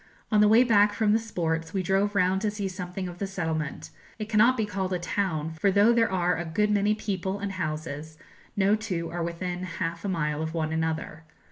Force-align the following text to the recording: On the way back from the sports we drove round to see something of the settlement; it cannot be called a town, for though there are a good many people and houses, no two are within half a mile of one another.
On 0.31 0.41
the 0.41 0.47
way 0.47 0.63
back 0.63 0.93
from 0.93 1.13
the 1.13 1.19
sports 1.19 1.75
we 1.75 1.83
drove 1.83 2.15
round 2.15 2.41
to 2.41 2.49
see 2.49 2.67
something 2.67 3.07
of 3.07 3.19
the 3.19 3.27
settlement; 3.27 3.91
it 4.17 4.29
cannot 4.29 4.57
be 4.57 4.65
called 4.65 4.91
a 4.93 4.97
town, 4.97 5.51
for 5.59 5.69
though 5.69 5.93
there 5.93 6.11
are 6.11 6.37
a 6.37 6.43
good 6.43 6.71
many 6.71 6.95
people 6.95 7.37
and 7.37 7.51
houses, 7.51 8.17
no 8.57 8.75
two 8.75 9.11
are 9.11 9.21
within 9.21 9.61
half 9.61 10.03
a 10.03 10.09
mile 10.09 10.41
of 10.41 10.55
one 10.55 10.73
another. 10.73 11.23